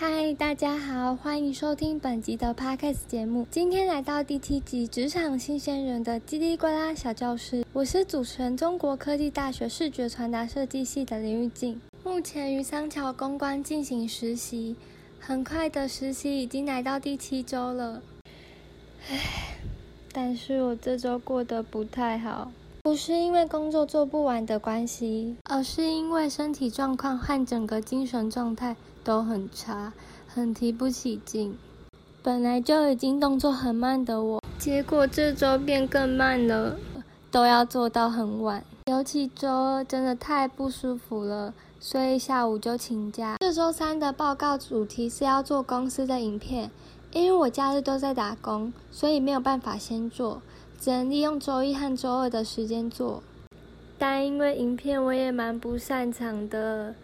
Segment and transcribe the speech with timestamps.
[0.00, 3.44] 嗨，大家好，欢迎收听本集的 Podcast 节目。
[3.50, 14.76] 今天来到第七集《职场新鲜人的叽里呱啦小教室》，我是主持人，中国科技大学视觉传达设计系的林玉静，目前于桑桥公关进行实习，
[15.18, 18.00] 很快的实习已经来到第七周了。
[19.10, 19.18] 唉，
[20.12, 22.52] 但是我这周过得不太好。
[22.84, 28.76] 不是因为工作做不完的关系，而是因为身体状况和整个精神状态
[29.08, 29.94] 都很差，
[30.26, 31.56] 很提不起劲。
[32.22, 36.76] 本来就已经动作很慢的我，结果这周变更慢了，
[37.30, 38.62] 都要做到很晚。
[38.84, 43.36] 尤其周二真的太不舒服了，所以下午就请假。
[43.40, 46.70] 这周三的报告主题是要做公司的影片，
[47.12, 50.42] 因为我假日都在打工，所以没有办法先做。
[50.78, 53.22] 只能利用周一和周二的时间做，
[53.98, 56.94] 但因为影片我也蛮不擅长的，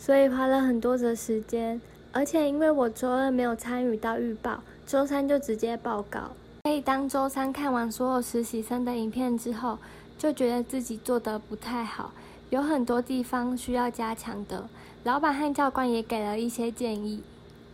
[0.00, 1.78] 所以花了很多的时间。
[2.10, 6.32] 而且因为我周二没有参与到预报，周三就直接报告。
[6.64, 9.78] 所以当周三看完所有实习生的影片之后，
[10.18, 12.12] 就觉得自己做得不太好，
[12.48, 14.66] 有很多地方需要加强的。
[15.04, 17.22] 老板和教官也给了一些建议。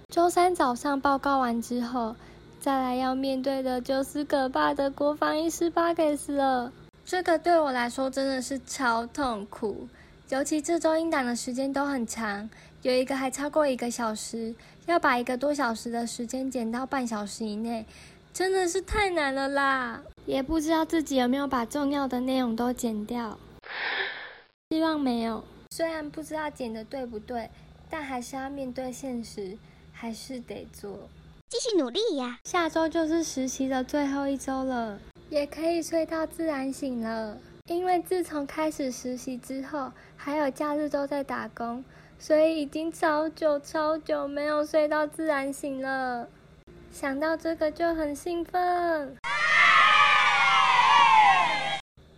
[0.09, 2.17] 周三早上报告完之后。
[2.59, 6.73] 再来要面对的就是可怕的国防医师巴克斯了。
[7.05, 9.87] 这个对我来说真的是超痛苦，
[10.29, 12.51] 尤其这周应档的时间都很长，
[12.83, 14.53] 有一个还超过一个小时，
[14.87, 17.87] 要把一个多小时的时间减到半小时以内，
[18.33, 20.03] 真的是太难了啦！
[20.25, 23.39] 也不知道自己有没有把重要的内容都剪掉，
[24.71, 25.45] 希望没有。
[25.71, 27.49] 虽然不知道剪的对不对，
[27.89, 29.57] 但还是要面对现实，
[29.93, 31.09] 还是得做。
[31.49, 32.41] 继续努力呀！
[32.43, 34.99] 下周就是实习的最后一周了，
[35.31, 37.39] 也可以睡到自然醒了。
[37.67, 41.85] 因为自从开始实习之后，还有假日都在打工，
[42.19, 46.29] 所以已经超久超久没有睡到自然醒了。
[46.93, 49.17] 想到这个就很兴奋。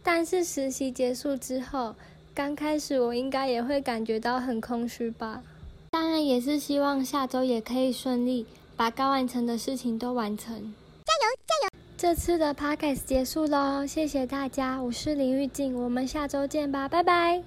[0.02, 1.94] 但是实习结束之后，
[2.34, 5.42] 刚开始我应该也会感觉到很空虚吧。
[5.90, 8.46] 当然也是希望下周也可以顺利。
[8.76, 11.57] 把该完成的事情都完成，加油加油！
[11.98, 17.42] 这次的 podcast 结束喽，谢谢大家，我是林玉静，我们下周见吧，拜拜。